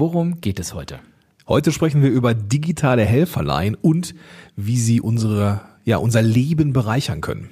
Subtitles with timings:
[0.00, 0.98] Worum geht es heute?
[1.46, 4.14] Heute sprechen wir über digitale Helferlein und
[4.56, 7.50] wie sie unsere, ja, unser Leben bereichern können.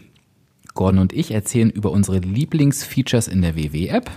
[0.72, 4.10] Gordon und ich erzählen über unsere Lieblingsfeatures in der WW-App.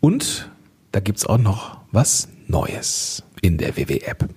[0.00, 0.50] Und
[0.92, 4.30] da gibt's auch noch was Neues in der WW-App.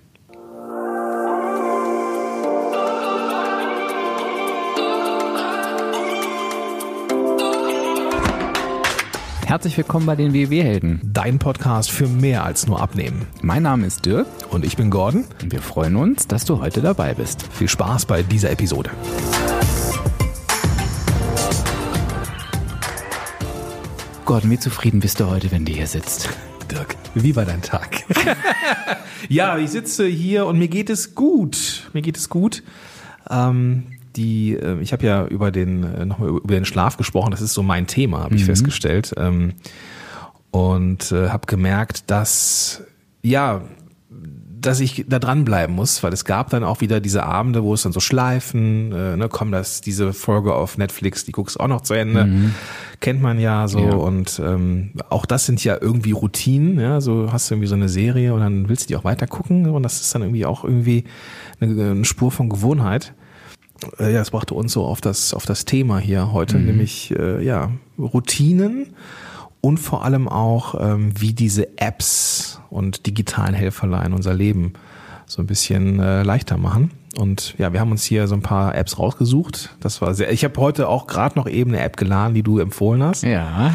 [9.54, 11.00] Herzlich willkommen bei den WW-Helden.
[11.04, 13.28] Dein Podcast für mehr als nur Abnehmen.
[13.40, 15.26] Mein Name ist Dirk Und ich bin Gordon.
[15.40, 17.46] und wir freuen uns, dass du heute dabei bist.
[17.52, 18.90] Viel Spaß bei dieser Episode.
[24.24, 26.30] Gordon, wie zufrieden bist du heute, wenn du hier sitzt?
[26.68, 28.02] Dirk, wie war dein Tag?
[29.28, 31.88] ja, ich sitze hier und mir geht es gut.
[31.92, 32.64] Mir geht es gut.
[33.30, 33.84] Ähm,
[34.16, 37.30] die, äh, ich habe ja über den äh, nochmal über den Schlaf gesprochen.
[37.30, 39.12] Das ist so mein Thema, habe ich festgestellt.
[39.16, 39.54] Ähm,
[40.50, 42.82] und äh, habe gemerkt, dass
[43.22, 43.62] ja,
[44.60, 47.82] dass ich da dranbleiben muss, weil es gab dann auch wieder diese Abende, wo es
[47.82, 51.82] dann so schleifen, äh, ne, komm, das diese Folge auf Netflix, die guckst auch noch
[51.82, 52.52] zu Ende,
[53.00, 53.92] kennt man ja so Ja.
[53.94, 57.90] und ähm, auch das sind ja irgendwie Routinen, ja, so hast du irgendwie so eine
[57.90, 60.64] Serie und dann willst du die auch weiter gucken und das ist dann irgendwie auch
[60.64, 61.04] irgendwie
[61.60, 63.12] eine, eine Spur von Gewohnheit.
[63.98, 67.44] Äh, Ja, es brachte uns so auf das auf das Thema hier heute, nämlich äh,
[67.44, 68.94] ja Routinen
[69.60, 74.74] und vor allem auch, ähm, wie diese Apps und digitalen Helferlein unser Leben
[75.26, 76.90] so ein bisschen äh, leichter machen.
[77.16, 79.76] Und ja, wir haben uns hier so ein paar Apps rausgesucht.
[79.80, 80.32] Das war sehr.
[80.32, 83.22] Ich habe heute auch gerade noch eben eine App geladen, die du empfohlen hast.
[83.22, 83.72] Ja.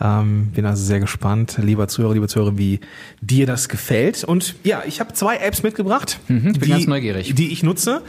[0.00, 2.78] Ähm, bin also sehr gespannt, lieber Zuhörer, liebe Zuhörer, wie
[3.20, 4.22] dir das gefällt.
[4.24, 7.34] Und ja, ich habe zwei Apps mitgebracht, Mhm, ich bin die, ganz neugierig.
[7.34, 8.02] die ich nutze.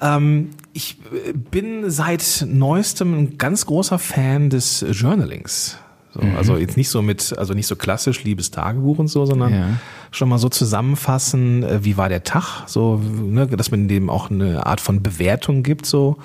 [0.00, 0.96] Ähm, ich
[1.28, 5.76] äh, bin seit neuestem ein ganz großer Fan des Journalings.
[6.12, 6.34] So, Mhm.
[6.36, 9.68] Also jetzt nicht so mit, also nicht so klassisch liebes Tagebuch und so, sondern Ja.
[10.10, 14.30] schon mal so zusammenfassen, äh, wie war der Tag, so, ne, dass man dem auch
[14.30, 16.16] eine Art von Bewertung gibt, so.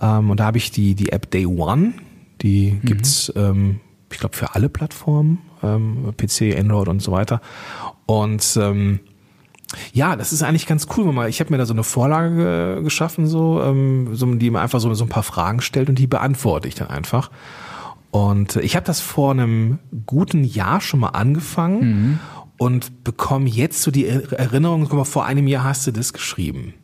[0.00, 1.92] Ähm, und da habe ich die, die App Day One,
[2.42, 3.78] die gibt's, ähm,
[4.14, 7.40] ich glaube, für alle Plattformen, ähm, PC, Android und so weiter.
[8.06, 9.00] Und ähm,
[9.92, 13.26] ja, das ist eigentlich ganz cool, man, ich habe mir da so eine Vorlage geschaffen,
[13.26, 16.68] so, ähm, so, die mir einfach so, so ein paar Fragen stellt und die beantworte
[16.68, 17.30] ich dann einfach.
[18.10, 22.20] Und ich habe das vor einem guten Jahr schon mal angefangen
[22.58, 26.12] und bekomme jetzt so die Er- Erinnerung, guck mal, vor einem Jahr hast du das
[26.12, 26.74] geschrieben.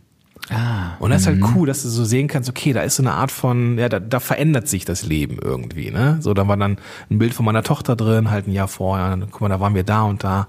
[0.50, 0.96] Ah.
[0.98, 3.12] Und das ist halt cool, dass du so sehen kannst, okay, da ist so eine
[3.12, 6.18] Art von, ja, da, da verändert sich das Leben irgendwie, ne?
[6.20, 6.78] So, da war dann
[7.10, 9.74] ein Bild von meiner Tochter drin, halt ein Jahr vorher, dann, guck mal, da waren
[9.74, 10.48] wir da und da.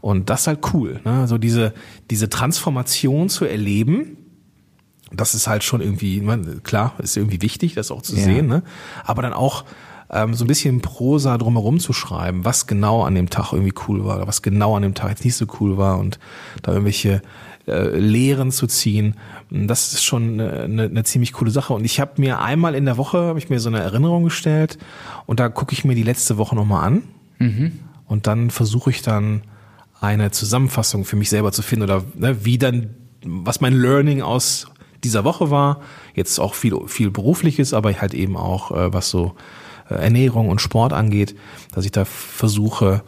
[0.00, 1.26] Und das ist halt cool, ne?
[1.28, 1.74] So diese,
[2.10, 4.16] diese Transformation zu erleben,
[5.12, 8.24] das ist halt schon irgendwie, man, klar, ist irgendwie wichtig, das auch zu Ja.
[8.24, 8.62] sehen, ne?
[9.04, 9.64] Aber dann auch
[10.10, 14.04] ähm, so ein bisschen Prosa drumherum zu schreiben, was genau an dem Tag irgendwie cool
[14.04, 16.18] war, oder was genau an dem Tag jetzt nicht so cool war und
[16.62, 17.22] da irgendwelche
[17.66, 19.16] äh, Lehren zu ziehen,
[19.50, 21.72] das ist schon eine, eine, ziemlich coole Sache.
[21.72, 24.78] Und ich habe mir einmal in der Woche habe ich mir so eine Erinnerung gestellt
[25.26, 27.02] und da gucke ich mir die letzte Woche nochmal an
[28.06, 29.42] und dann versuche ich dann
[30.00, 32.90] eine Zusammenfassung für mich selber zu finden oder ne, wie dann,
[33.24, 34.68] was mein Learning aus
[35.04, 35.80] dieser Woche war.
[36.14, 39.34] Jetzt auch viel, viel berufliches, aber halt eben auch, äh, was so
[39.88, 41.36] äh, Ernährung und Sport angeht,
[41.72, 43.02] dass ich da versuche,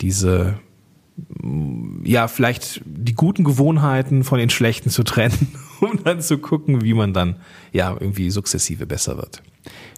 [0.00, 0.58] diese
[2.02, 6.94] ja, vielleicht die guten Gewohnheiten von den schlechten zu trennen, um dann zu gucken, wie
[6.94, 7.36] man dann
[7.72, 9.42] ja irgendwie sukzessive besser wird.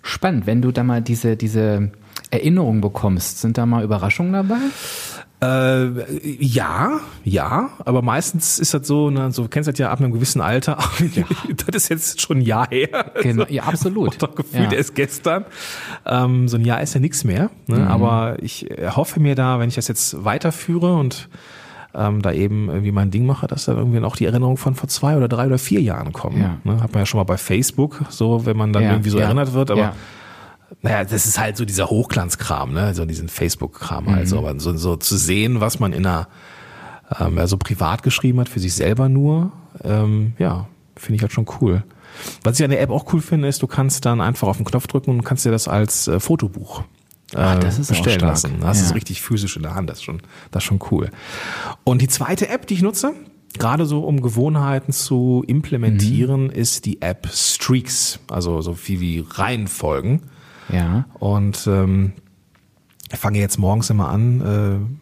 [0.02, 1.90] Spannend, wenn du da mal diese, diese
[2.30, 4.60] Erinnerung bekommst, sind da mal Überraschungen dabei?
[5.42, 10.00] Äh, ja, ja, aber meistens ist das so, ne, so du kennst das ja ab
[10.00, 10.78] einem gewissen Alter,
[11.66, 13.12] das ist jetzt schon ein Jahr her.
[13.22, 14.14] Genau, ja, absolut.
[14.14, 14.78] Und doch gefühlt Ja.
[14.78, 15.44] erst gestern.
[16.06, 17.50] Ähm, so ein Jahr ist ja nichts mehr.
[17.66, 17.80] Ne?
[17.80, 17.88] Mhm.
[17.88, 21.28] Aber ich hoffe mir da, wenn ich das jetzt weiterführe und
[21.94, 24.88] ähm, da eben irgendwie mein Ding mache, dass dann irgendwie auch die Erinnerungen von vor
[24.88, 26.40] zwei oder drei oder vier Jahren kommen.
[26.40, 26.56] Ja.
[26.64, 26.82] Ne?
[26.82, 29.26] Hat man ja schon mal bei Facebook, so wenn man dann Ja, irgendwie so ja,
[29.26, 29.92] erinnert wird, aber ja.
[30.82, 32.94] Naja, das ist halt so dieser Hochglanzkram, ne?
[32.94, 34.14] So diesen Facebook-Kram Mhm.
[34.14, 34.38] halt so.
[34.38, 36.28] Aber so, so zu sehen, was man in einer
[37.20, 39.52] ähm, so privat geschrieben hat, für sich selber nur,
[39.84, 41.84] ähm, ja, finde ich halt schon cool.
[42.42, 44.64] Was ich an der App auch cool finde, ist, du kannst dann einfach auf den
[44.66, 46.82] Knopf drücken und kannst dir das als äh, Fotobuch
[47.34, 48.60] äh, Ah, das ist auch bestellen lassen.
[48.60, 48.94] Das ist Ja.
[48.94, 50.20] richtig physisch in der Hand, das ist schon,
[50.50, 51.10] das ist schon cool.
[51.84, 53.12] Und die zweite App, die ich nutze,
[53.58, 56.50] gerade so um Gewohnheiten zu implementieren, Mhm.
[56.50, 60.22] ist die App Streaks, also so viel wie Reihenfolgen.
[60.72, 61.06] Ja.
[61.14, 62.12] Und ähm,
[63.12, 64.40] ich fange jetzt morgens immer an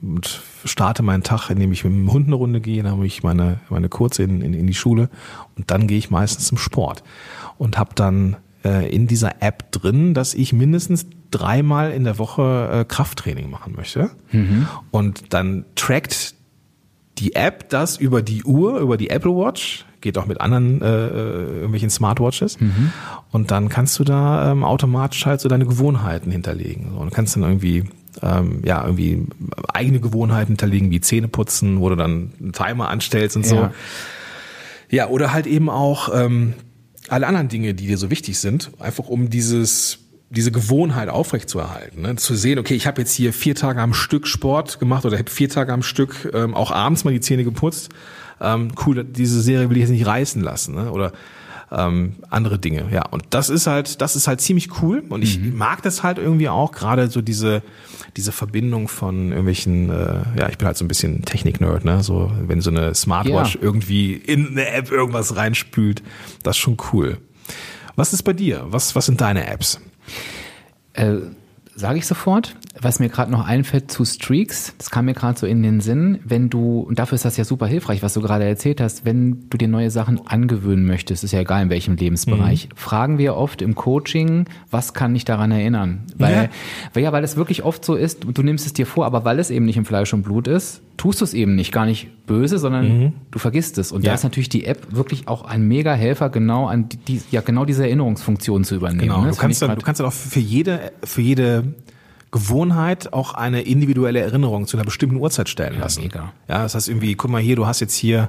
[0.03, 3.07] äh, und starte meinen Tag, indem ich mit dem Hund eine Runde gehe, dann habe
[3.07, 5.09] ich meine, meine Kurze in, in, in die Schule
[5.57, 7.03] und dann gehe ich meistens zum Sport
[7.57, 12.71] und habe dann äh, in dieser App drin, dass ich mindestens dreimal in der Woche
[12.73, 14.11] äh, Krafttraining machen möchte.
[14.33, 14.69] Mhm.
[14.91, 16.35] Und dann trackt
[17.19, 20.87] die App das über die Uhr, über die Apple Watch, geht auch mit anderen äh,
[20.87, 22.61] äh, irgendwelchen Smartwatches.
[22.61, 22.93] Mhm.
[23.33, 26.91] Und dann kannst du da ähm, automatisch halt so deine Gewohnheiten hinterlegen.
[26.93, 27.85] So, und kannst dann irgendwie
[28.23, 29.27] ähm, ja irgendwie
[29.73, 33.57] eigene Gewohnheiten hinterlegen, wie Zähne putzen, wo du dann einen Timer anstellst und so.
[33.57, 33.73] Ja,
[34.91, 36.55] ja oder halt eben auch ähm,
[37.09, 39.99] alle anderen Dinge, die dir so wichtig sind, einfach um dieses
[40.31, 42.17] diese Gewohnheit aufrechtzuerhalten, ne?
[42.17, 45.31] zu sehen, okay, ich habe jetzt hier vier Tage am Stück Sport gemacht oder habe
[45.31, 47.91] vier Tage am Stück ähm, auch abends mal die Zähne geputzt.
[48.41, 50.91] Ähm, cool, diese Serie will ich jetzt nicht reißen lassen, ne?
[50.91, 51.13] oder
[51.71, 52.87] ähm, andere Dinge.
[52.93, 55.57] Ja, und das ist halt, das ist halt ziemlich cool und ich mhm.
[55.57, 57.63] mag das halt irgendwie auch gerade so diese
[58.17, 62.31] diese Verbindung von irgendwelchen, äh, ja, ich bin halt so ein bisschen Technik-Nerd, ne, so
[62.47, 63.63] wenn so eine Smartwatch ja.
[63.63, 66.03] irgendwie in eine App irgendwas reinspült,
[66.45, 67.19] das ist schon cool.
[67.97, 68.65] Was ist bei dir?
[68.67, 69.81] Was was sind deine Apps?
[70.93, 71.17] Äh,
[71.77, 72.55] Sage ich sofort.
[72.81, 76.19] Was mir gerade noch einfällt zu Streaks, das kam mir gerade so in den Sinn,
[76.25, 79.49] wenn du, und dafür ist das ja super hilfreich, was du gerade erzählt hast, wenn
[79.49, 82.77] du dir neue Sachen angewöhnen möchtest, ist ja egal in welchem Lebensbereich, mhm.
[82.77, 86.01] fragen wir oft im Coaching, was kann ich daran erinnern?
[86.19, 86.49] Weil, ja.
[86.93, 89.39] weil ja, weil es wirklich oft so ist, du nimmst es dir vor, aber weil
[89.39, 92.27] es eben nicht im Fleisch und Blut ist, tust du es eben nicht, gar nicht
[92.27, 93.13] böse, sondern mhm.
[93.31, 93.93] du vergisst es.
[93.93, 94.11] Und ja.
[94.11, 97.65] da ist natürlich die App wirklich auch ein mega Helfer, genau an die, ja, genau
[97.65, 99.01] diese Erinnerungsfunktion zu übernehmen.
[99.01, 99.23] Genau.
[99.23, 99.31] Ne?
[99.31, 101.75] Du kannst, dann, du kannst dann auch für jede, für jede
[102.35, 106.01] Gewohnheit auch eine individuelle Erinnerung zu einer bestimmten Uhrzeit stellen lassen.
[106.01, 106.33] Ja, mega.
[106.49, 108.29] ja das heißt irgendwie, guck mal hier, du hast jetzt hier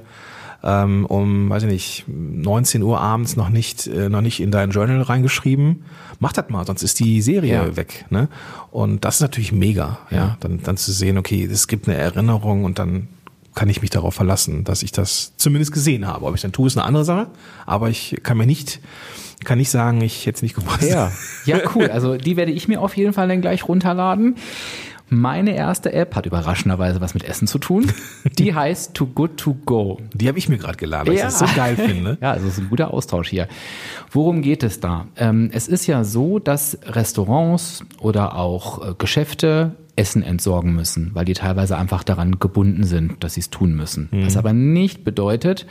[0.62, 4.70] ähm, um, weiß ich nicht, 19 Uhr abends noch nicht, äh, noch nicht in dein
[4.70, 5.82] Journal reingeschrieben.
[6.20, 7.76] Mach das mal, sonst ist die Serie ja.
[7.76, 8.04] weg.
[8.10, 8.28] Ne?
[8.70, 10.16] Und das ist natürlich mega, ja.
[10.16, 10.36] ja.
[10.38, 13.08] Dann, dann zu sehen, okay, es gibt eine Erinnerung und dann
[13.56, 16.26] kann ich mich darauf verlassen, dass ich das zumindest gesehen habe.
[16.26, 17.26] Ob ich dann tue, ist eine andere Sache.
[17.64, 18.80] Aber ich kann mir nicht,
[19.44, 20.82] kann nicht sagen, ich hätte es nicht gewusst.
[20.82, 21.12] Ja,
[21.44, 21.90] ja, cool.
[21.90, 24.36] Also die werde ich mir auf jeden Fall dann gleich runterladen.
[25.08, 27.92] Meine erste App hat überraschenderweise was mit Essen zu tun.
[28.38, 30.00] Die heißt Too Good To Go.
[30.12, 31.28] Die habe ich mir gerade geladen, weil ja.
[31.28, 32.18] ich das so geil finde.
[32.20, 33.46] Ja, also es ist ein guter Austausch hier.
[34.10, 35.06] Worum geht es da?
[35.16, 41.24] Ähm, es ist ja so, dass Restaurants oder auch äh, Geschäfte Essen entsorgen müssen, weil
[41.24, 44.08] die teilweise einfach daran gebunden sind, dass sie es tun müssen.
[44.10, 44.26] Mhm.
[44.26, 45.66] Was aber nicht bedeutet,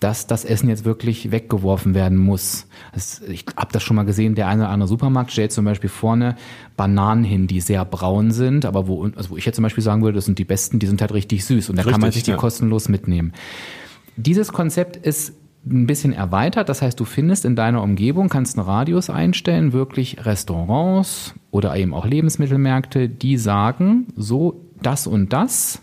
[0.00, 2.66] dass das Essen jetzt wirklich weggeworfen werden muss.
[2.92, 5.90] Das, ich habe das schon mal gesehen, der eine oder andere Supermarkt stellt zum Beispiel
[5.90, 6.36] vorne
[6.76, 10.02] Bananen hin, die sehr braun sind, aber wo, also wo ich jetzt zum Beispiel sagen
[10.02, 12.12] würde, das sind die besten, die sind halt richtig süß und da richtig, kann man
[12.12, 12.36] sich die ja.
[12.36, 13.32] kostenlos mitnehmen.
[14.16, 15.34] Dieses Konzept ist
[15.66, 16.68] ein bisschen erweitert.
[16.68, 21.94] Das heißt, du findest in deiner Umgebung, kannst einen Radius einstellen, wirklich Restaurants oder eben
[21.94, 25.82] auch Lebensmittelmärkte, die sagen, so das und das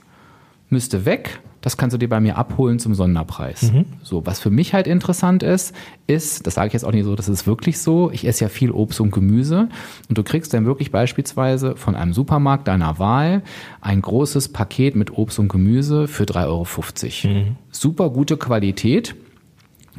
[0.69, 3.71] müsste weg das kannst du dir bei mir abholen zum Sonderpreis.
[3.71, 3.85] Mhm.
[4.03, 5.75] So, was für mich halt interessant ist,
[6.05, 8.49] ist, das sage ich jetzt auch nicht so, das ist wirklich so, ich esse ja
[8.49, 9.67] viel Obst und Gemüse
[10.07, 13.41] und du kriegst dann wirklich beispielsweise von einem Supermarkt deiner Wahl
[13.81, 17.33] ein großes Paket mit Obst und Gemüse für 3,50 Euro.
[17.33, 17.55] Mhm.
[17.71, 19.15] Super gute Qualität.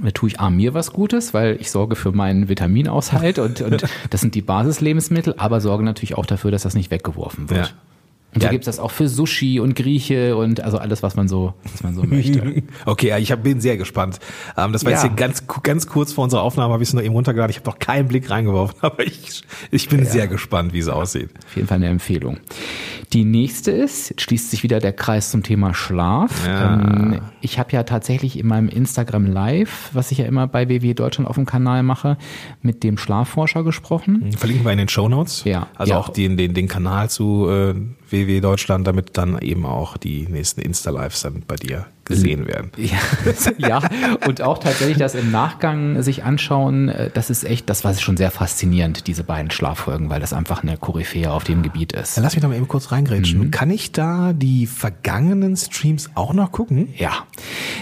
[0.00, 3.84] Da tue ich A, mir was Gutes, weil ich sorge für meinen Vitaminaushalt und, und
[4.10, 7.66] das sind die Basislebensmittel, aber sorge natürlich auch dafür, dass das nicht weggeworfen wird.
[7.66, 7.74] Ja.
[8.34, 8.48] Und ja.
[8.48, 11.82] da gibt's das auch für Sushi und Grieche und also alles, was man so, was
[11.82, 12.62] man so möchte.
[12.84, 14.18] okay, ich hab, bin sehr gespannt.
[14.56, 14.98] Ähm, das war ja.
[14.98, 17.50] jetzt hier ganz, ganz kurz vor unserer Aufnahme, habe ich es nur eben runtergeladen.
[17.50, 20.10] Ich habe noch keinen Blick reingeworfen, aber ich, ich bin ja.
[20.10, 21.30] sehr gespannt, wie es aussieht.
[21.46, 22.38] Auf jeden Fall eine Empfehlung.
[23.12, 26.46] Die nächste ist, schließt sich wieder der Kreis zum Thema Schlaf.
[26.46, 26.74] Ja.
[26.74, 30.94] Ähm, ich habe ja tatsächlich in meinem Instagram Live, was ich ja immer bei WW
[30.94, 32.18] Deutschland auf dem Kanal mache,
[32.62, 34.32] mit dem Schlafforscher gesprochen.
[34.36, 35.44] Verlinken wir in den Show Notes.
[35.44, 35.68] Ja.
[35.76, 37.74] Also auch den, den, den Kanal zu äh,
[38.10, 42.70] WW Deutschland, damit dann eben auch die nächsten Insta-Lives dann bei dir gesehen werden.
[42.76, 42.98] Ja,
[43.58, 43.80] ja,
[44.26, 48.16] und auch tatsächlich das im Nachgang sich anschauen, äh, das ist echt, das war schon
[48.16, 52.16] sehr faszinierend, diese beiden Schlaffolgen, weil das einfach eine Koryphäe auf dem Gebiet ist.
[52.16, 53.40] Dann lass mich noch mal eben kurz reingrätschen.
[53.40, 53.50] Mhm.
[53.50, 56.88] Kann ich da die vergangenen Streams auch noch gucken?
[56.96, 57.24] Ja.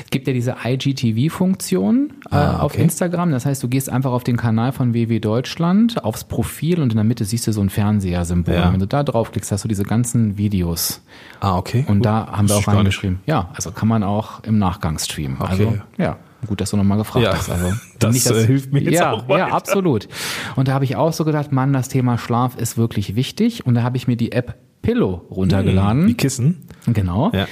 [0.04, 2.62] Es gibt ja diese IGTV-Funktion äh, ah, okay.
[2.62, 3.31] auf Instagram.
[3.31, 6.97] Das heißt, du gehst einfach auf den Kanal von WW Deutschland, aufs Profil und in
[6.97, 8.54] der Mitte siehst du so ein Fernseher-Symbol.
[8.54, 8.73] Ja.
[8.73, 11.02] Wenn du da draufklickst, hast du diese ganzen Videos.
[11.40, 11.85] Ah, okay.
[11.88, 12.07] Und Gut.
[12.07, 13.21] da haben wir auch reingeschrieben.
[13.26, 15.37] Ja, also kann man auch im Nachgang streamen.
[15.40, 15.50] Okay.
[15.50, 16.16] Also, ja.
[16.47, 17.49] Gut, dass du nochmal gefragt ja, hast.
[17.50, 19.49] Also, das, nicht, das hilft mir jetzt ja, auch weiter.
[19.49, 20.09] Ja, absolut.
[20.56, 23.66] Und da habe ich auch so gedacht, Mann, das Thema Schlaf ist wirklich wichtig.
[23.66, 26.06] Und da habe ich mir die App Pillow runtergeladen.
[26.06, 26.68] Die Kissen.
[26.87, 27.30] Genau.
[27.33, 27.49] Ja.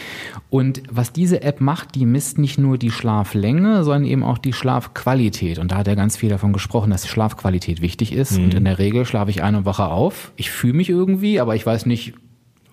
[0.50, 4.52] Und was diese App macht, die misst nicht nur die Schlaflänge, sondern eben auch die
[4.52, 5.58] Schlafqualität.
[5.58, 8.36] Und da hat er ganz viel davon gesprochen, dass die Schlafqualität wichtig ist.
[8.36, 8.44] Mhm.
[8.44, 10.32] Und in der Regel schlafe ich eine Woche auf.
[10.36, 12.12] Ich fühle mich irgendwie, aber ich weiß nicht,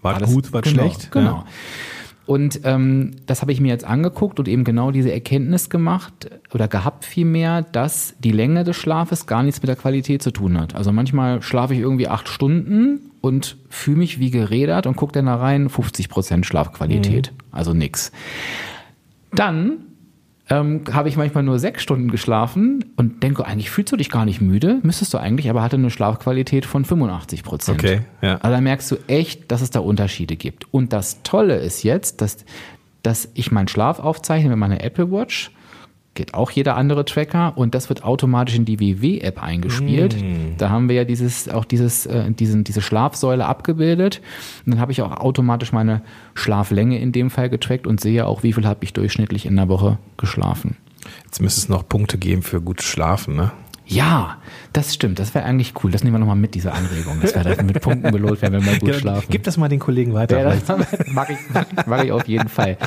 [0.02, 1.12] war, war gut, war genau, schlecht.
[1.12, 1.32] Genau.
[1.32, 1.46] Ja.
[2.30, 6.68] Und ähm, das habe ich mir jetzt angeguckt und eben genau diese Erkenntnis gemacht oder
[6.68, 10.76] gehabt vielmehr, dass die Länge des Schlafes gar nichts mit der Qualität zu tun hat.
[10.76, 15.26] Also manchmal schlafe ich irgendwie acht Stunden und fühle mich wie gerädert und gucke dann
[15.26, 17.46] da rein, 50 Prozent Schlafqualität, mhm.
[17.52, 18.12] also nix.
[19.32, 19.86] Dann
[20.50, 24.26] ähm, habe ich manchmal nur sechs Stunden geschlafen und denke, eigentlich fühlst du dich gar
[24.26, 27.80] nicht müde, müsstest du eigentlich, aber hatte eine Schlafqualität von 85 Prozent.
[27.80, 28.36] Okay, ja.
[28.38, 30.72] Also da merkst du echt, dass es da Unterschiede gibt.
[30.74, 32.38] Und das Tolle ist jetzt, dass,
[33.04, 35.52] dass ich meinen Schlaf aufzeichne mit meiner Apple Watch
[36.20, 40.22] geht auch jeder andere Tracker und das wird automatisch in die WW-App eingespielt.
[40.22, 40.58] Mm.
[40.58, 44.20] Da haben wir ja dieses, auch dieses, äh, diesen, diese Schlafsäule abgebildet.
[44.66, 46.02] Und dann habe ich auch automatisch meine
[46.34, 49.70] Schlaflänge in dem Fall getrackt und sehe auch, wie viel habe ich durchschnittlich in der
[49.70, 50.76] Woche geschlafen.
[51.24, 53.54] Jetzt müsste es noch Punkte geben für gutes Schlafen, ne?
[53.90, 54.38] Ja,
[54.72, 55.18] das stimmt.
[55.18, 55.90] Das wäre eigentlich cool.
[55.90, 57.20] Das nehmen wir nochmal mit, diese Anregung.
[57.22, 59.26] Das wäre mit Punkten belohnt, wenn wir mal gut schlafen.
[59.32, 60.40] Gib das mal den Kollegen weiter.
[60.40, 62.78] Ja, das mag ich, mag ich auf jeden Fall.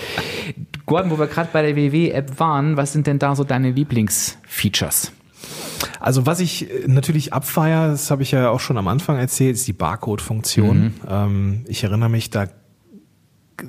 [0.92, 5.12] Gordon, wo wir gerade bei der WW-App waren, was sind denn da so deine Lieblingsfeatures?
[6.00, 9.54] Also was ich äh, natürlich abfeiere, das habe ich ja auch schon am Anfang erzählt,
[9.54, 10.82] ist die Barcode-Funktion.
[10.82, 10.94] Mhm.
[11.08, 12.46] Ähm, ich erinnere mich da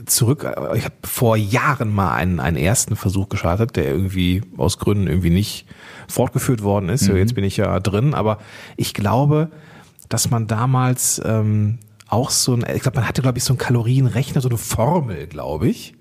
[0.06, 4.77] zurück, äh, ich habe vor Jahren mal einen, einen ersten Versuch gestartet, der irgendwie aus
[4.77, 5.65] Gründen irgendwie nicht
[6.10, 7.08] fortgeführt worden ist.
[7.08, 7.15] Mhm.
[7.15, 8.39] Jetzt bin ich ja drin, aber
[8.75, 9.50] ich glaube,
[10.10, 13.60] dass man damals ähm, auch so ein, ich glaube, man hatte, glaube ich, so einen
[13.60, 15.94] Kalorienrechner, so eine Formel, glaube ich.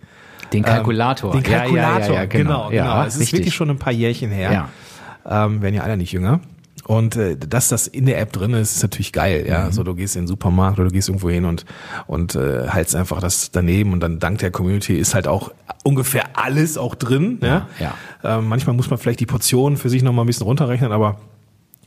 [0.53, 1.35] Den Kalkulator.
[1.35, 2.69] Ähm, den Kalkulator, ja, ja, ja, genau.
[2.69, 3.05] genau, genau.
[3.05, 4.53] es ist wirklich schon ein paar Jährchen her.
[4.53, 5.45] Ja.
[5.47, 6.41] Ähm, werden ja alle nicht jünger.
[6.85, 9.45] Und äh, dass das in der App drin ist, ist natürlich geil.
[9.49, 9.73] Ja, mhm.
[9.73, 11.65] so du gehst in den Supermarkt oder du gehst irgendwo hin und
[12.07, 15.53] und äh, haltst einfach das daneben und dann dank der Community ist halt auch
[15.85, 17.39] ungefähr alles auch drin.
[17.41, 17.95] Ja, ja.
[18.25, 18.39] ja.
[18.39, 21.21] Ähm, manchmal muss man vielleicht die Portionen für sich noch mal ein bisschen runterrechnen, aber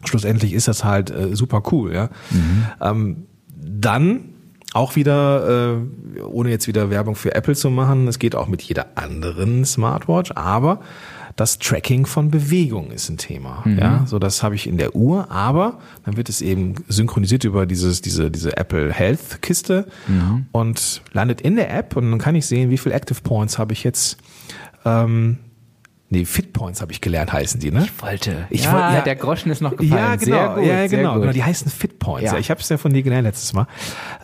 [0.05, 1.93] schlussendlich ist das halt äh, super cool.
[1.93, 2.65] Ja, mhm.
[2.81, 3.25] ähm,
[3.57, 4.34] dann
[4.75, 5.77] auch wieder,
[6.17, 9.63] äh, ohne jetzt wieder Werbung für Apple zu machen, es geht auch mit jeder anderen
[9.63, 10.81] Smartwatch, aber
[11.37, 13.61] das Tracking von Bewegung ist ein Thema.
[13.65, 13.79] Mhm.
[13.79, 17.65] Ja, so das habe ich in der Uhr, aber dann wird es eben synchronisiert über
[17.65, 20.47] dieses, diese, diese Apple Health Kiste mhm.
[20.51, 23.71] und landet in der App und dann kann ich sehen, wie viel Active Points habe
[23.71, 24.17] ich jetzt
[24.83, 25.37] ähm,
[26.15, 27.83] Nee, Fitpoints habe ich gelernt, heißen die, ne?
[27.83, 28.47] Ich wollte.
[28.49, 30.01] Ich ja, wollte, ja, der Groschen ist noch gefallen.
[30.01, 30.37] Ja, genau.
[30.37, 31.33] Sehr gut, ja, genau, genau.
[31.33, 32.23] Die heißen Fitpoints.
[32.23, 32.33] Ja.
[32.35, 33.67] ja ich habe es ja von dir gelernt letztes Mal.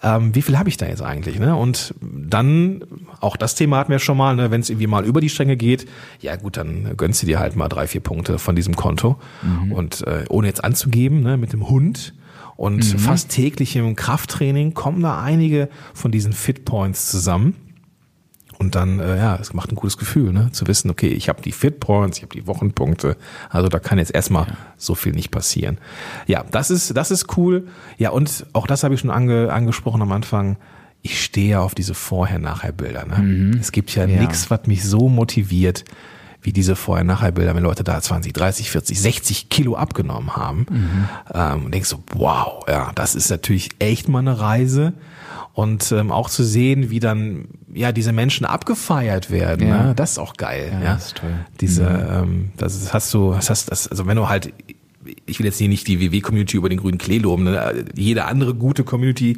[0.02, 1.54] Ähm, wie viel habe ich da jetzt eigentlich, ne?
[1.54, 2.86] Und dann,
[3.20, 4.52] auch das Thema hatten wir schon mal, ne?
[4.52, 5.86] Wenn es irgendwie mal über die Stränge geht,
[6.22, 9.20] ja gut, dann gönnst du dir halt mal drei, vier Punkte von diesem Konto.
[9.42, 9.74] Mhm.
[9.74, 11.36] Und äh, ohne jetzt anzugeben, ne?
[11.36, 12.14] Mit dem Hund
[12.56, 13.00] und mhm.
[13.00, 17.56] fast täglichem Krafttraining kommen da einige von diesen Fitpoints zusammen.
[18.62, 20.52] Und dann, äh, ja, es macht ein gutes Gefühl, ne?
[20.52, 23.18] zu wissen, okay, ich habe die Fit Points, ich habe die Wochenpunkte.
[23.50, 24.54] Also da kann jetzt erstmal ja.
[24.78, 25.80] so viel nicht passieren.
[26.28, 27.68] Ja, das ist, das ist cool.
[27.98, 30.58] Ja, und auch das habe ich schon ange, angesprochen am Anfang.
[31.02, 33.08] Ich stehe auf diese Vorher-Nachher-Bilder.
[33.08, 33.18] Ne?
[33.18, 33.58] Mhm.
[33.60, 34.20] Es gibt ja, ja.
[34.20, 35.84] nichts, was mich so motiviert,
[36.42, 40.66] wie diese Vorher-Nachher-Bilder, wenn Leute da 20, 30, 40, 60 Kilo abgenommen haben.
[40.70, 41.10] Mhm.
[41.34, 44.94] Ähm, und denkst so, wow, ja, das ist natürlich echt mal eine Reise
[45.54, 49.84] und ähm, auch zu sehen, wie dann ja diese Menschen abgefeiert werden, ja.
[49.84, 49.96] ne?
[49.96, 50.70] das ist auch geil.
[50.72, 50.94] Ja, ja?
[50.94, 51.34] Das ist toll.
[51.60, 52.24] Diese, mhm.
[52.24, 54.54] ähm, das hast du, das hast, das, also wenn du halt
[55.26, 57.46] ich will jetzt hier nicht die WW-Community über den grünen Klee loben.
[57.46, 57.86] Ne?
[57.96, 59.38] Jede andere gute Community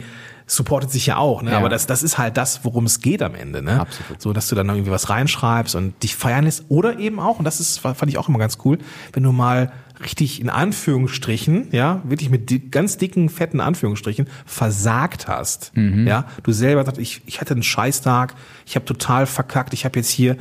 [0.56, 1.42] supportet sich ja auch.
[1.42, 1.52] Ne?
[1.52, 1.58] Ja.
[1.58, 3.62] Aber das, das ist halt das, worum es geht am Ende.
[3.62, 3.82] Ne?
[3.82, 4.22] Absolut.
[4.22, 6.66] So, dass du dann irgendwie was reinschreibst und dich feiern lässt.
[6.70, 8.78] Oder eben auch, und das ist, fand ich auch immer ganz cool,
[9.14, 9.72] wenn du mal
[10.04, 15.76] richtig in Anführungsstrichen, ja, wirklich mit ganz dicken, fetten Anführungsstrichen, versagt hast.
[15.76, 16.08] Mhm.
[16.08, 20.00] Ja, du selber sagst, ich, ich hatte einen Scheißtag, ich habe total verkackt, ich habe
[20.00, 20.38] jetzt hier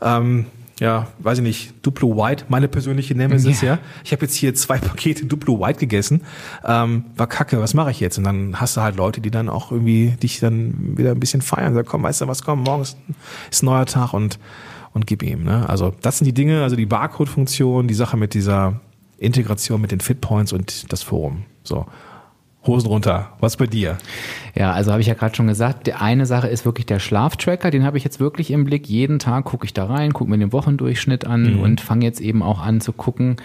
[0.00, 0.46] ähm,
[0.80, 3.74] ja, weiß ich nicht, Duplo White, meine persönliche Nemesis, ja.
[3.74, 3.78] ja.
[4.04, 6.22] Ich habe jetzt hier zwei Pakete Duplo White gegessen,
[6.64, 8.18] ähm, war kacke, was mache ich jetzt?
[8.18, 11.42] Und dann hast du halt Leute, die dann auch irgendwie dich dann wieder ein bisschen
[11.42, 12.96] feiern, sagen, komm, weißt du was, komm, morgen ist,
[13.50, 14.38] ist ein neuer Tag und
[14.94, 15.42] und gib ihm.
[15.42, 15.68] Ne?
[15.68, 18.80] Also das sind die Dinge, also die Barcode-Funktion, die Sache mit dieser
[19.18, 21.44] Integration mit den Fitpoints und das Forum.
[21.64, 21.86] So.
[22.66, 23.30] Hosen runter.
[23.40, 23.98] Was bei dir?
[24.54, 27.70] Ja, also habe ich ja gerade schon gesagt, die eine Sache ist wirklich der Schlaftracker,
[27.70, 28.88] den habe ich jetzt wirklich im Blick.
[28.88, 31.60] Jeden Tag gucke ich da rein, gucke mir den Wochendurchschnitt an mhm.
[31.60, 33.36] und fange jetzt eben auch an zu gucken,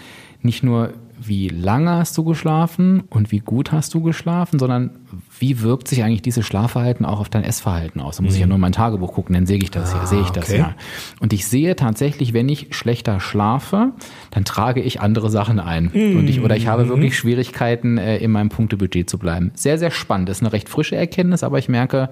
[0.41, 4.91] nicht nur wie lange hast du geschlafen und wie gut hast du geschlafen, sondern
[5.37, 8.17] wie wirkt sich eigentlich dieses Schlafverhalten auch auf dein Essverhalten aus?
[8.17, 8.35] Da muss mhm.
[8.35, 8.49] ich ja mhm.
[8.49, 10.59] nur in mein Tagebuch gucken, dann sehe ich das ah, ja, sehe ich das okay.
[10.59, 10.75] ja.
[11.19, 13.91] Und ich sehe tatsächlich, wenn ich schlechter schlafe,
[14.31, 15.91] dann trage ich andere Sachen ein.
[15.93, 16.19] Mhm.
[16.19, 16.89] Und ich, oder ich habe mhm.
[16.89, 19.51] wirklich Schwierigkeiten, äh, in meinem Punktebudget zu bleiben.
[19.55, 20.29] Sehr, sehr spannend.
[20.29, 22.09] Das ist eine recht frische Erkenntnis, aber ich merke,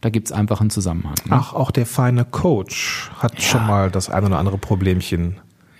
[0.00, 1.14] da gibt es einfach einen Zusammenhang.
[1.24, 1.32] Ne?
[1.32, 3.40] Ach, auch der feine Coach hat ja.
[3.40, 5.36] schon mal das ein oder andere Problemchen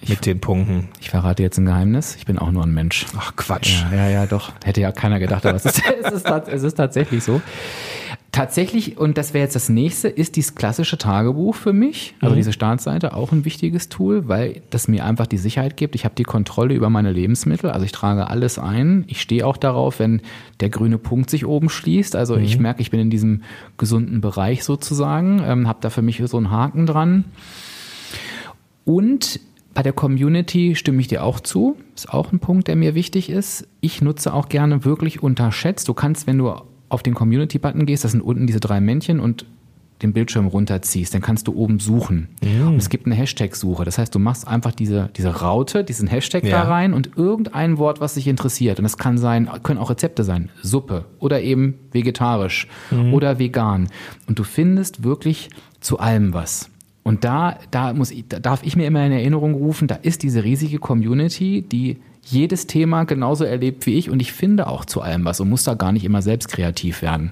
[0.09, 0.89] mit den Punkten.
[1.01, 2.17] Ich verrate jetzt ein Geheimnis.
[2.17, 3.07] Ich bin auch nur ein Mensch.
[3.17, 3.83] Ach Quatsch.
[3.91, 4.53] Ja, ja, ja doch.
[4.65, 7.41] Hätte ja keiner gedacht, aber es ist, es ist, es ist tatsächlich so.
[8.33, 12.37] Tatsächlich, und das wäre jetzt das nächste, ist dieses klassische Tagebuch für mich, also Mhm.
[12.37, 15.95] diese Startseite, auch ein wichtiges Tool, weil das mir einfach die Sicherheit gibt.
[15.95, 19.05] Ich habe die Kontrolle über meine Lebensmittel, also ich trage alles ein.
[19.07, 20.21] Ich stehe auch darauf, wenn
[20.61, 22.15] der grüne Punkt sich oben schließt.
[22.15, 22.43] Also Mhm.
[22.43, 23.43] ich merke, ich bin in diesem
[23.79, 27.25] gesunden Bereich sozusagen, ähm, habe da für mich so einen Haken dran.
[28.85, 29.41] Und
[29.77, 31.77] bei der Community stimme ich dir auch zu.
[31.95, 33.69] Ist auch ein Punkt, der mir wichtig ist.
[33.83, 35.87] Ich nutze auch gerne wirklich unterschätzt.
[35.89, 36.55] Du kannst, wenn du
[36.89, 39.45] auf den Community-Button gehst, das sind unten diese drei Männchen und
[40.03, 42.29] den Bildschirm runterziehst, dann kannst du oben suchen.
[42.43, 43.85] Und es gibt eine Hashtag-Suche.
[43.85, 46.63] Das heißt, du machst einfach diese, diese Raute, diesen Hashtag Ja.
[46.63, 48.79] da rein und irgendein Wort, was dich interessiert.
[48.79, 50.51] Und das kann sein, können auch Rezepte sein.
[50.63, 52.67] Suppe oder eben vegetarisch
[53.13, 53.89] oder vegan.
[54.27, 55.49] Und du findest wirklich
[55.81, 56.71] zu allem was.
[57.07, 60.25] Und da, da muss ich, da darf ich mir immer in Erinnerung rufen, da ist
[60.25, 65.03] diese riesige Community, die jedes Thema genauso erlebt wie ich und ich finde auch zu
[65.03, 67.31] allem was und muss da gar nicht immer selbst kreativ werden.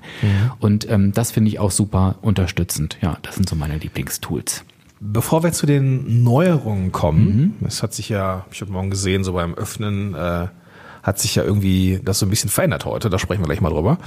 [0.60, 2.98] Und ähm, das finde ich auch super unterstützend.
[3.00, 4.64] Ja, das sind so meine Lieblingstools.
[5.00, 9.32] Bevor wir zu den Neuerungen kommen, es hat sich ja, ich habe morgen gesehen, so
[9.32, 10.46] beim Öffnen äh,
[11.04, 13.70] hat sich ja irgendwie das so ein bisschen verändert heute, da sprechen wir gleich mal
[13.70, 13.98] drüber.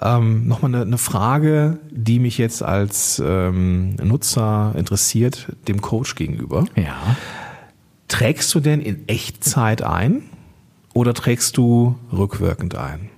[0.00, 6.64] Ähm, Nochmal eine, eine Frage, die mich jetzt als ähm, Nutzer interessiert, dem Coach gegenüber.
[6.76, 7.16] Ja.
[8.06, 10.22] Trägst du denn in Echtzeit ein
[10.94, 13.10] oder trägst du rückwirkend ein?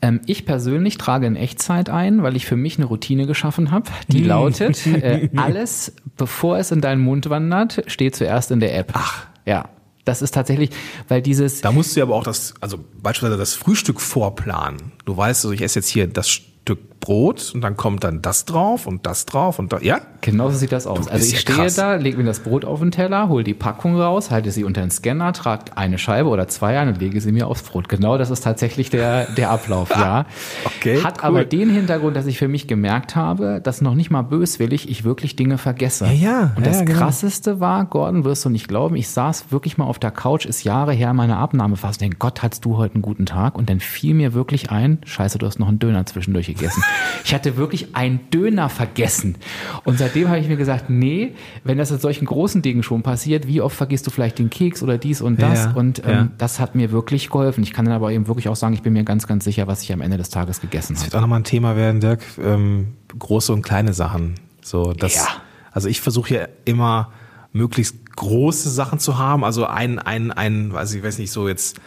[0.00, 3.90] Ähm, ich persönlich trage in Echtzeit ein, weil ich für mich eine Routine geschaffen habe,
[4.08, 8.92] die lautet, äh, alles, bevor es in deinen Mund wandert, steht zuerst in der App.
[8.94, 9.26] Ach.
[9.44, 9.68] Ja.
[10.04, 10.70] Das ist tatsächlich,
[11.08, 14.92] weil dieses, Da musst du ja aber auch das, also beispielsweise das Frühstück vorplanen.
[15.04, 18.46] Du weißt, also ich esse jetzt hier das Stück Brot und dann kommt dann das
[18.46, 20.00] drauf und das drauf und da, ja?
[20.22, 21.06] Genau so sieht das aus.
[21.06, 21.74] Also ich ja stehe krass.
[21.74, 24.80] da, lege mir das Brot auf den Teller, hole die Packung raus, halte sie unter
[24.80, 27.90] den Scanner, trage eine Scheibe oder zwei ein und lege sie mir aufs Brot.
[27.90, 30.24] Genau das ist tatsächlich der, der Ablauf, ja.
[30.64, 31.24] Okay, Hat cool.
[31.24, 35.04] aber den Hintergrund, dass ich für mich gemerkt habe, dass noch nicht mal böswillig ich
[35.04, 36.06] wirklich Dinge vergesse.
[36.06, 36.98] Ja, ja, Und ja, das genau.
[36.98, 40.64] krasseste war, Gordon, wirst du nicht glauben, ich saß wirklich mal auf der Couch, ist
[40.64, 43.58] Jahre her meine Abnahmephase, denk Gott, hattest du heute einen guten Tag?
[43.58, 46.82] Und dann fiel mir wirklich ein, scheiße, du hast noch einen Döner zwischendurch gegessen.
[47.24, 49.36] Ich hatte wirklich einen Döner vergessen.
[49.84, 51.34] Und seitdem habe ich mir gesagt, nee,
[51.64, 54.82] wenn das in solchen großen Dingen schon passiert, wie oft vergisst du vielleicht den Keks
[54.82, 55.64] oder dies und das?
[55.64, 56.28] Ja, und ähm, ja.
[56.38, 57.62] das hat mir wirklich geholfen.
[57.62, 59.82] Ich kann dann aber eben wirklich auch sagen, ich bin mir ganz, ganz sicher, was
[59.82, 61.12] ich am Ende des Tages gegessen Das habe.
[61.12, 62.22] wird auch nochmal ein Thema werden, Dirk.
[62.42, 64.34] Ähm, große und kleine Sachen.
[64.62, 65.26] So, das, Ja.
[65.72, 67.12] Also ich versuche ja immer
[67.52, 69.44] möglichst große Sachen zu haben.
[69.44, 71.80] Also ein, ein, ein, weiß ich weiß nicht, so jetzt,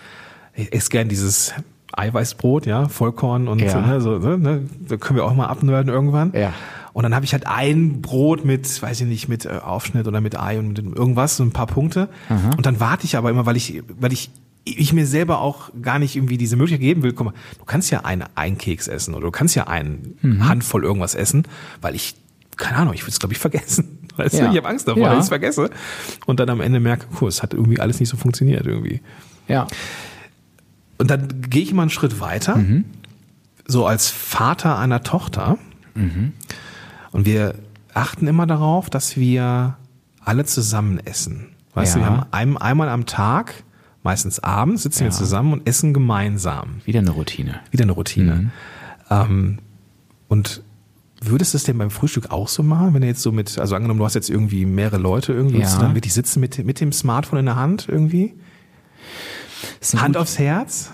[0.54, 1.54] ich esse gern dieses
[1.98, 3.80] Eiweißbrot, ja, Vollkorn und Ja.
[3.82, 6.32] ne, so, ne, da können wir auch mal abnörden irgendwann.
[6.34, 6.54] Ja.
[6.94, 10.20] Und dann habe ich halt ein Brot mit, weiß ich nicht, mit äh, Aufschnitt oder
[10.22, 12.10] mit Ei und mit irgendwas, so ein paar Punkte.
[12.56, 14.32] Und dann warte ich aber immer, weil ich, weil ich,
[14.66, 17.14] ich mir selber auch gar nicht irgendwie diese Möglichkeit geben will.
[17.14, 20.84] Guck mal, du kannst ja einen, einen Keks essen oder du kannst ja einen Handvoll
[20.84, 21.44] irgendwas essen,
[21.82, 22.16] weil ich,
[22.58, 24.00] keine Ahnung, ich würde es glaube ich vergessen.
[24.18, 24.46] Weißt Ja.
[24.46, 25.10] du, ich habe Angst davor, Ja.
[25.10, 25.70] dass ich es vergesse.
[26.26, 29.02] Und dann am Ende merke, cool, es hat irgendwie alles nicht so funktioniert irgendwie.
[29.48, 29.68] Ja.
[30.98, 32.60] Und dann gehe ich mal einen Schritt weiter,
[33.68, 35.58] so als Vater einer Tochter.
[37.12, 37.56] Und wir
[37.94, 39.78] achten immer darauf, dass wir
[40.24, 41.48] alle zusammen essen.
[41.74, 42.06] Weißt du, Ja.
[42.06, 43.64] wir haben ein, einmal am Tag,
[44.04, 45.12] meistens abends, sitzen wir Ja.
[45.12, 46.82] zusammen und essen gemeinsam.
[46.86, 47.60] Wieder eine Routine.
[47.72, 48.52] Wieder eine Routine.
[49.10, 49.60] Ähm,
[50.28, 50.64] und
[51.22, 53.76] würdest du es denn beim Frühstück auch so machen, wenn du jetzt so mit, also
[53.76, 55.80] angenommen, du hast jetzt irgendwie mehrere Leute irgendwie, würdest Ja.
[55.80, 58.34] du dann wirklich sitzen mit, mit dem Smartphone in der Hand irgendwie?
[59.96, 60.92] Hand aufs Herz?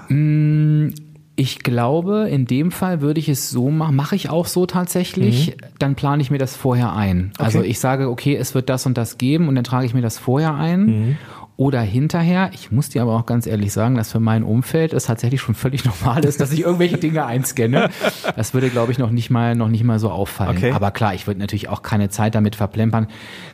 [1.35, 5.57] Ich glaube, in dem Fall würde ich es so machen, mache ich auch so tatsächlich,
[5.79, 7.31] dann plane ich mir das vorher ein.
[7.39, 7.67] Also Okay.
[7.69, 10.19] ich sage, okay, es wird das und das geben und dann trage ich mir das
[10.19, 11.17] vorher ein.
[11.55, 15.05] Oder hinterher, ich muss dir aber auch ganz ehrlich sagen, dass für mein Umfeld es
[15.05, 17.89] tatsächlich schon völlig normal ist, dass ich irgendwelche Dinge einscanne.
[18.35, 20.57] Das würde, glaube ich, noch nicht mal, noch nicht mal so auffallen.
[20.57, 20.71] Okay.
[20.71, 23.05] Aber klar, ich würde natürlich auch keine Zeit damit verplempern,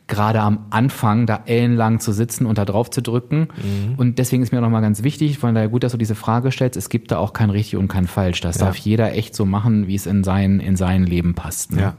[0.08, 3.50] gerade am Anfang da ellenlang zu sitzen und da drauf zu drücken.
[3.98, 6.52] Und deswegen ist mir noch mal ganz wichtig, von daher gut, dass du diese Frage
[6.52, 8.40] stellst, es gibt da auch kein richtig und kein falsch.
[8.40, 8.68] Das Ja.
[8.68, 11.74] darf jeder echt so machen, wie es in sein, in sein Leben passt.
[11.74, 11.82] Ne?
[11.82, 11.94] Ja.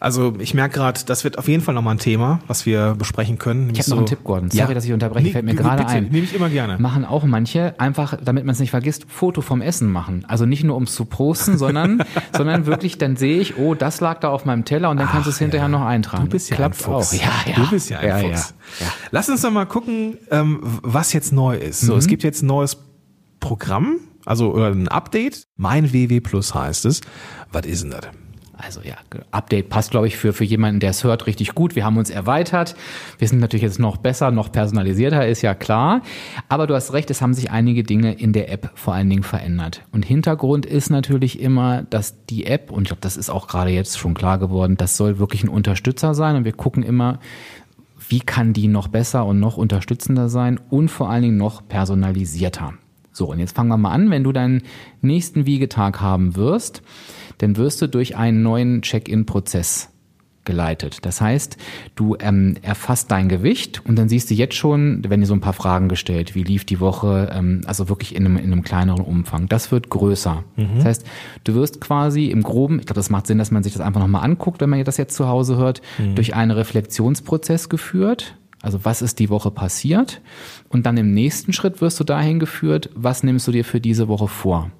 [0.00, 3.38] Also ich merke gerade, das wird auf jeden Fall nochmal ein Thema, was wir besprechen
[3.38, 3.68] können.
[3.70, 4.50] Ich habe noch einen Tipp, Gordon.
[4.50, 6.04] Sorry, dass ich unterbreche, fällt mir gerade ein.
[6.04, 6.78] Nehme ich immer gerne.
[6.78, 10.24] Machen auch manche einfach, damit man es nicht vergisst, Foto vom Essen machen.
[10.26, 12.02] Also nicht nur um es zu posten, sondern,
[12.36, 15.26] sondern wirklich, dann sehe ich, oh, das lag da auf meinem Teller und dann kannst
[15.26, 15.68] du es Ach, hinterher ja.
[15.68, 16.24] noch eintragen.
[16.24, 17.12] Du bist ja Klappt ein Fuchs.
[17.12, 17.20] auch.
[17.20, 17.54] Ja, ja.
[17.56, 18.54] Du bist ja ein ja, Fuchs.
[18.80, 18.92] Ja, ja.
[19.10, 21.82] Lass uns doch mal gucken, ähm, was jetzt neu ist.
[21.82, 21.86] Mhm.
[21.88, 22.78] So, es gibt jetzt ein neues
[23.38, 25.46] Programm, also ein Update.
[25.56, 27.02] Mein WW Plus heißt es.
[27.52, 28.06] Was ist denn das?
[28.62, 28.94] Also ja,
[29.30, 31.74] Update passt, glaube ich, für, für jemanden, der es hört, richtig gut.
[31.76, 32.74] Wir haben uns erweitert.
[33.18, 36.02] Wir sind natürlich jetzt noch besser, noch personalisierter, ist ja klar.
[36.48, 39.22] Aber du hast recht, es haben sich einige Dinge in der App vor allen Dingen
[39.22, 39.82] verändert.
[39.92, 43.70] Und Hintergrund ist natürlich immer, dass die App, und ich glaube, das ist auch gerade
[43.70, 46.36] jetzt schon klar geworden, das soll wirklich ein Unterstützer sein.
[46.36, 47.20] Und wir gucken immer,
[48.08, 52.74] wie kann die noch besser und noch unterstützender sein und vor allen Dingen noch personalisierter.
[53.20, 54.10] So, und jetzt fangen wir mal an.
[54.10, 54.62] Wenn du deinen
[55.02, 56.80] nächsten Wiegetag haben wirst,
[57.36, 59.90] dann wirst du durch einen neuen Check-in-Prozess
[60.46, 61.04] geleitet.
[61.04, 61.58] Das heißt,
[61.96, 65.42] du ähm, erfasst dein Gewicht und dann siehst du jetzt schon, wenn dir so ein
[65.42, 69.04] paar Fragen gestellt, wie lief die Woche, ähm, also wirklich in einem, in einem kleineren
[69.04, 69.48] Umfang.
[69.48, 70.42] Das wird größer.
[70.56, 70.76] Mhm.
[70.76, 71.06] Das heißt,
[71.44, 74.00] du wirst quasi im Groben, ich glaube, das macht Sinn, dass man sich das einfach
[74.00, 76.14] nochmal anguckt, wenn man das jetzt zu Hause hört, mhm.
[76.14, 78.38] durch einen Reflexionsprozess geführt.
[78.62, 80.20] Also was ist die Woche passiert?
[80.68, 84.08] Und dann im nächsten Schritt wirst du dahin geführt, was nimmst du dir für diese
[84.08, 84.70] Woche vor?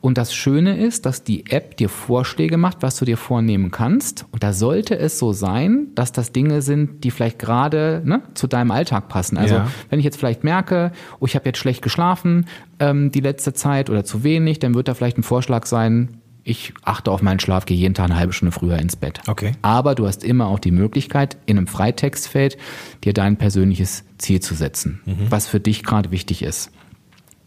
[0.00, 4.26] Und das Schöne ist, dass die App dir Vorschläge macht, was du dir vornehmen kannst.
[4.30, 8.46] Und da sollte es so sein, dass das Dinge sind, die vielleicht gerade ne, zu
[8.46, 9.38] deinem Alltag passen.
[9.38, 9.68] Also ja.
[9.88, 12.46] wenn ich jetzt vielleicht merke, oh, ich habe jetzt schlecht geschlafen
[12.78, 16.72] ähm, die letzte Zeit oder zu wenig, dann wird da vielleicht ein Vorschlag sein, ich
[16.84, 19.20] achte auf meinen Schlaf, gehe jeden Tag eine halbe Stunde früher ins Bett.
[19.26, 19.52] Okay.
[19.62, 22.56] Aber du hast immer auch die Möglichkeit, in einem Freitextfeld
[23.02, 25.26] dir dein persönliches Ziel zu setzen, mhm.
[25.28, 26.70] was für dich gerade wichtig ist.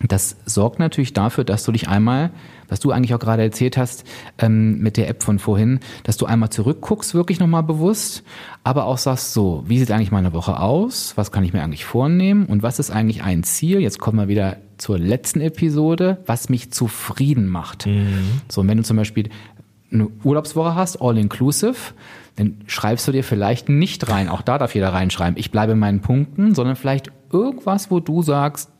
[0.01, 2.31] Das sorgt natürlich dafür, dass du dich einmal,
[2.67, 4.03] was du eigentlich auch gerade erzählt hast
[4.37, 8.23] ähm, mit der App von vorhin, dass du einmal zurückguckst, wirklich nochmal bewusst,
[8.63, 11.13] aber auch sagst so, wie sieht eigentlich meine Woche aus?
[11.15, 12.45] Was kann ich mir eigentlich vornehmen?
[12.45, 13.79] Und was ist eigentlich ein Ziel?
[13.79, 17.85] Jetzt kommen wir wieder zur letzten Episode, was mich zufrieden macht.
[17.85, 18.41] Mhm.
[18.49, 19.29] So, und wenn du zum Beispiel
[19.91, 21.93] eine Urlaubswoche hast, all inclusive,
[22.35, 25.79] dann schreibst du dir vielleicht nicht rein, auch da darf jeder reinschreiben, ich bleibe in
[25.79, 28.71] meinen Punkten, sondern vielleicht irgendwas, wo du sagst,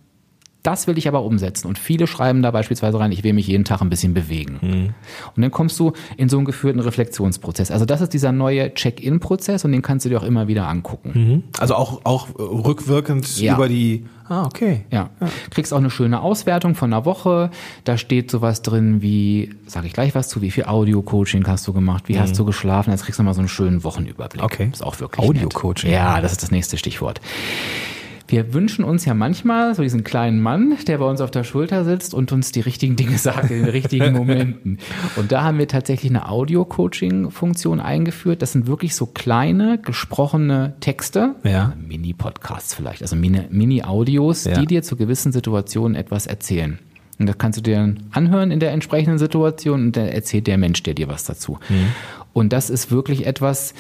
[0.70, 1.68] das will ich aber umsetzen.
[1.68, 4.60] Und viele schreiben da beispielsweise rein, ich will mich jeden Tag ein bisschen bewegen.
[4.62, 4.94] Mhm.
[5.36, 7.72] Und dann kommst du in so einen geführten Reflexionsprozess.
[7.72, 11.12] Also das ist dieser neue Check-in-Prozess und den kannst du dir auch immer wieder angucken.
[11.14, 11.44] Mhm.
[11.58, 13.56] Also auch, auch rückwirkend ja.
[13.56, 14.86] über die Ah, okay.
[14.92, 15.10] Ja.
[15.20, 15.28] ja.
[15.50, 17.50] Kriegst auch eine schöne Auswertung von einer Woche.
[17.84, 21.74] Da steht sowas drin wie, sage ich gleich was zu, wie viel Audio-Coaching hast du
[21.74, 22.20] gemacht, wie mhm.
[22.20, 22.92] hast du geschlafen.
[22.92, 24.44] Jetzt kriegst du mal so einen schönen Wochenüberblick.
[24.44, 24.70] Okay.
[24.72, 25.92] Ist auch wirklich Audio-Coaching.
[25.92, 27.22] Ja, das ist das nächste Stichwort.
[28.30, 31.84] Wir wünschen uns ja manchmal so diesen kleinen Mann, der bei uns auf der Schulter
[31.84, 34.78] sitzt und uns die richtigen Dinge sagt in den richtigen Momenten.
[35.16, 38.44] Und da haben wir tatsächlich eine Audio-Coaching-Funktion eingeführt.
[38.44, 41.74] Das sind wirklich so kleine gesprochene Texte, ja.
[41.88, 44.60] Mini-Podcasts vielleicht, also Mini-Audios, ja.
[44.60, 46.78] die dir zu gewissen Situationen etwas erzählen.
[47.18, 50.60] Und das kannst du dir dann anhören in der entsprechenden Situation und dann erzählt der
[50.60, 51.58] Mensch dir dir was dazu.
[51.68, 51.88] Mhm.
[52.32, 53.74] Und das ist wirklich etwas,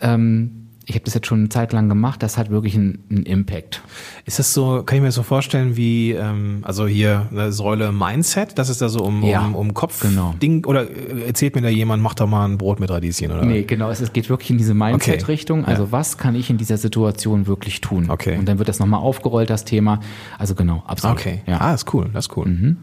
[0.00, 3.24] ähm, ich habe das jetzt schon eine Zeit lang gemacht, das hat wirklich einen, einen,
[3.24, 3.82] Impact.
[4.24, 7.90] Ist das so, kann ich mir das so vorstellen wie, ähm, also hier eine Säule
[7.90, 10.34] Mindset, das ist da so um, ja, um, um Kopf genau.
[10.40, 13.44] Ding, oder äh, erzählt mir da jemand, mach doch mal ein Brot mit Radieschen, oder?
[13.44, 15.70] Nee, genau, es, es geht wirklich in diese Mindset-Richtung, okay.
[15.70, 15.92] also ja.
[15.92, 18.08] was kann ich in dieser Situation wirklich tun?
[18.08, 18.38] Okay.
[18.38, 19.98] Und dann wird das nochmal aufgerollt, das Thema,
[20.38, 21.18] also genau, absolut.
[21.18, 21.60] Okay, ja.
[21.60, 22.46] ah, ist cool, das ist cool.
[22.46, 22.76] Mhm.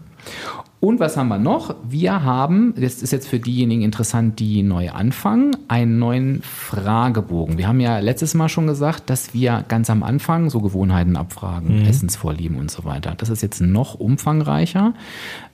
[0.84, 1.76] Und was haben wir noch?
[1.88, 7.58] Wir haben, das ist jetzt für diejenigen interessant, die neu anfangen, einen neuen Fragebogen.
[7.58, 11.80] Wir haben ja letztes Mal schon gesagt, dass wir ganz am Anfang so Gewohnheiten abfragen,
[11.80, 11.86] mhm.
[11.86, 13.14] Essensvorlieben und so weiter.
[13.18, 14.94] Das ist jetzt noch umfangreicher.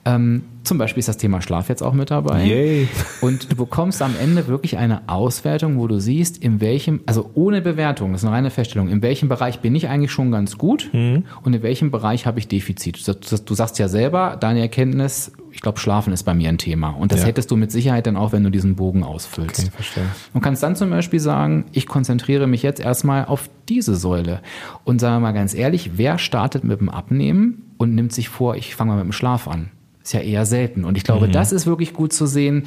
[0.04, 2.44] Ähm, zum Beispiel ist das Thema Schlaf jetzt auch mit dabei.
[2.44, 2.88] Yay.
[3.20, 7.60] Und du bekommst am Ende wirklich eine Auswertung, wo du siehst, in welchem, also ohne
[7.60, 10.90] Bewertung, das ist eine reine Feststellung, in welchem Bereich bin ich eigentlich schon ganz gut
[10.92, 11.24] mhm.
[11.42, 13.06] und in welchem Bereich habe ich Defizit.
[13.06, 15.19] Du, du sagst ja selber, deine Erkenntnis,
[15.52, 16.90] ich glaube, Schlafen ist bei mir ein Thema.
[16.90, 17.26] Und das ja.
[17.26, 19.60] hättest du mit Sicherheit dann auch, wenn du diesen Bogen ausfüllst.
[19.60, 20.04] Okay, verstehe.
[20.32, 24.40] Und kannst dann zum Beispiel sagen, ich konzentriere mich jetzt erstmal auf diese Säule.
[24.84, 28.56] Und sagen wir mal ganz ehrlich, wer startet mit dem Abnehmen und nimmt sich vor,
[28.56, 29.70] ich fange mal mit dem Schlaf an?
[30.02, 30.84] Ist ja eher selten.
[30.84, 31.32] Und ich glaube, mhm.
[31.32, 32.64] das ist wirklich gut zu sehen.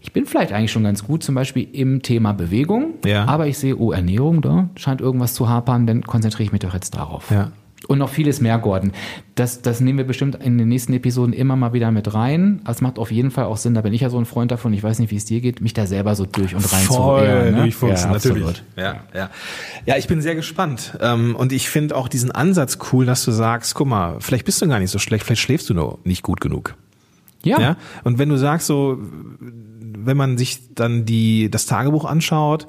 [0.00, 3.24] Ich bin vielleicht eigentlich schon ganz gut, zum Beispiel im Thema Bewegung, ja.
[3.24, 6.74] aber ich sehe, oh, Ernährung, da scheint irgendwas zu hapern, dann konzentriere ich mich doch
[6.74, 7.30] jetzt darauf.
[7.30, 7.50] Ja.
[7.88, 8.92] Und noch vieles mehr, Gordon.
[9.34, 12.62] Das, das nehmen wir bestimmt in den nächsten Episoden immer mal wieder mit rein.
[12.66, 14.72] Es macht auf jeden Fall auch Sinn, da bin ich ja so ein Freund davon,
[14.72, 17.20] ich weiß nicht, wie es dir geht, mich da selber so durch und rein Voll
[17.20, 17.60] zu ehren, ne?
[17.62, 18.62] durchfuchsen, ja, natürlich.
[18.76, 19.30] Ja, ja.
[19.84, 20.96] ja, ich bin sehr gespannt.
[21.00, 24.60] Ähm, und ich finde auch diesen Ansatz cool, dass du sagst, guck mal, vielleicht bist
[24.62, 26.74] du gar nicht so schlecht, vielleicht schläfst du nur nicht gut genug.
[27.44, 27.60] Ja.
[27.60, 27.76] ja.
[28.02, 28.98] Und wenn du sagst, so,
[29.38, 32.66] wenn man sich dann die, das Tagebuch anschaut,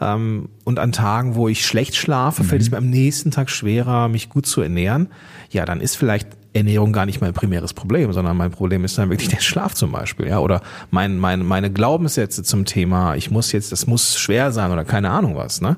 [0.00, 2.46] und an Tagen, wo ich schlecht schlafe, mhm.
[2.48, 5.08] fällt es mir am nächsten Tag schwerer, mich gut zu ernähren.
[5.50, 9.10] Ja, dann ist vielleicht Ernährung gar nicht mein primäres Problem, sondern mein Problem ist dann
[9.10, 13.52] wirklich der Schlaf zum Beispiel, ja, oder mein, mein, meine Glaubenssätze zum Thema, ich muss
[13.52, 15.76] jetzt, das muss schwer sein oder keine Ahnung was, ne?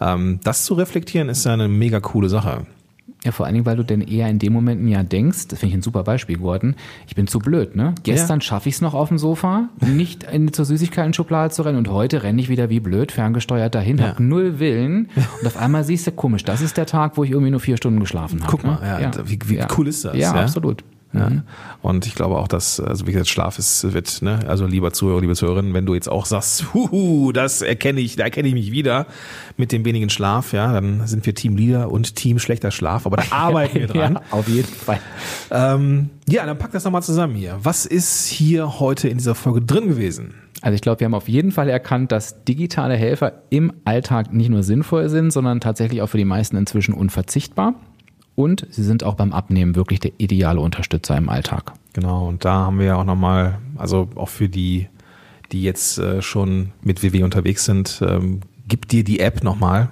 [0.00, 2.66] Ähm, das zu reflektieren ist ja eine mega coole Sache.
[3.24, 5.70] Ja, vor allen Dingen, weil du denn eher in den Momenten ja denkst, das finde
[5.70, 6.74] ich ein super Beispiel geworden,
[7.06, 7.94] ich bin zu blöd, ne?
[8.02, 8.44] Gestern ja.
[8.44, 12.24] schaffe ich es noch auf dem Sofa, nicht in, zur Süßigkeiten-Schublade zu rennen und heute
[12.24, 14.08] renne ich wieder wie blöd, ferngesteuert dahin, ja.
[14.08, 15.08] hab null Willen
[15.40, 17.76] und auf einmal siehst du, komisch, das ist der Tag, wo ich irgendwie nur vier
[17.76, 18.50] Stunden geschlafen habe.
[18.50, 18.86] Guck mal, ne?
[18.86, 19.10] ja, ja.
[19.24, 20.16] Wie, wie cool ist das?
[20.16, 20.82] Ja, absolut.
[21.12, 21.30] Ja.
[21.30, 21.42] Mhm.
[21.82, 25.20] Und ich glaube auch, dass, also wie gesagt, Schlaf ist, wird, ne, also lieber Zuhörer,
[25.20, 28.72] liebe Zuhörerinnen, wenn du jetzt auch sagst, huhu, das erkenne ich, da erkenne ich mich
[28.72, 29.06] wieder
[29.56, 33.16] mit dem wenigen Schlaf, ja, dann sind wir Team Leader und Team schlechter Schlaf, aber
[33.16, 34.14] da arbeiten wir dran.
[34.14, 35.00] Ja, auf jeden Fall.
[35.50, 37.58] Ähm, ja, dann pack das nochmal zusammen hier.
[37.62, 40.34] Was ist hier heute in dieser Folge drin gewesen?
[40.62, 44.48] Also ich glaube, wir haben auf jeden Fall erkannt, dass digitale Helfer im Alltag nicht
[44.48, 47.74] nur sinnvoll sind, sondern tatsächlich auch für die meisten inzwischen unverzichtbar.
[48.34, 51.72] Und sie sind auch beim Abnehmen wirklich der ideale Unterstützer im Alltag.
[51.92, 54.88] Genau, und da haben wir ja auch nochmal, also auch für die,
[55.52, 59.90] die jetzt äh, schon mit WW unterwegs sind, ähm, gib dir die App nochmal.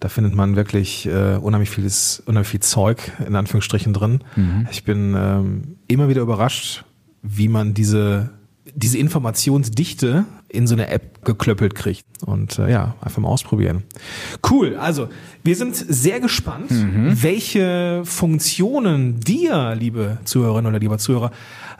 [0.00, 4.20] Da findet man wirklich äh, unheimlich vieles, unheimlich viel Zeug in Anführungsstrichen drin.
[4.36, 4.68] Mhm.
[4.70, 6.84] Ich bin ähm, immer wieder überrascht,
[7.22, 8.30] wie man diese
[8.76, 12.04] diese Informationsdichte in so eine App geklöppelt kriegt.
[12.24, 13.84] Und äh, ja, einfach mal ausprobieren.
[14.48, 14.76] Cool.
[14.76, 15.08] Also,
[15.42, 17.22] wir sind sehr gespannt, mhm.
[17.22, 21.30] welche Funktionen dir, liebe Zuhörerinnen oder lieber Zuhörer,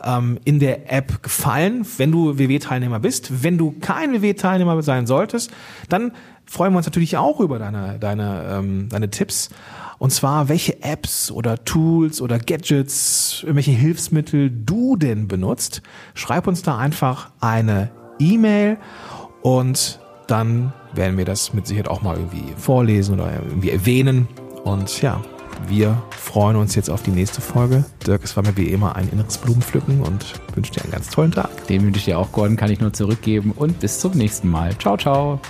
[0.02, 3.42] ähm, in der App gefallen, wenn du WW-Teilnehmer bist.
[3.42, 5.50] Wenn du kein WW-Teilnehmer sein solltest,
[5.90, 6.12] dann
[6.46, 9.50] freuen wir uns natürlich auch über deine, deine, ähm, deine Tipps.
[9.98, 15.82] Und zwar, welche Apps oder Tools oder Gadgets, irgendwelche Hilfsmittel du denn benutzt.
[16.14, 18.78] Schreib uns da einfach eine E-Mail
[19.42, 24.28] und dann werden wir das mit Sicherheit auch mal irgendwie vorlesen oder irgendwie erwähnen.
[24.64, 25.22] Und ja,
[25.68, 27.84] wir freuen uns jetzt auf die nächste Folge.
[28.06, 31.32] Dirk, es war mir wie immer ein inneres Blumenpflücken und wünsche dir einen ganz tollen
[31.32, 31.66] Tag.
[31.68, 34.76] Den wünsche ich dir auch, Gordon, kann ich nur zurückgeben und bis zum nächsten Mal.
[34.78, 35.40] Ciao, ciao.